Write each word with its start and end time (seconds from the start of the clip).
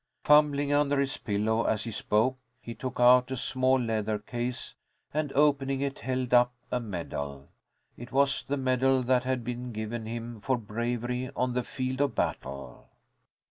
Fumbling 0.23 0.73
under 0.73 0.99
his 0.99 1.17
pillow 1.17 1.63
as 1.65 1.83
he 1.83 1.91
spoke, 1.91 2.39
he 2.59 2.73
took 2.73 2.99
out 2.99 3.29
a 3.29 3.37
small 3.37 3.79
leather 3.79 4.17
case, 4.17 4.73
and, 5.13 5.31
opening 5.33 5.79
it, 5.81 5.99
held 5.99 6.33
up 6.33 6.55
a 6.71 6.79
medal. 6.79 7.49
It 7.97 8.11
was 8.11 8.41
the 8.41 8.57
medal 8.57 9.03
that 9.03 9.25
had 9.25 9.43
been 9.43 9.71
given 9.71 10.07
him 10.07 10.39
for 10.39 10.57
bravery 10.57 11.29
on 11.35 11.53
the 11.53 11.63
field 11.63 12.01
of 12.01 12.15
battle. 12.15 12.89